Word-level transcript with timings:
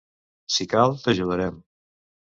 Si 0.55 0.67
cal, 0.71 0.97
t'ajudarem. 1.03 1.63